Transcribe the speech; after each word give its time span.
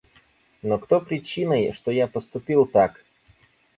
Но 0.63 0.79
кто 0.79 0.99
причиной, 0.99 1.71
что 1.73 1.91
я 1.91 2.07
поступил 2.07 2.65
так? 2.65 3.05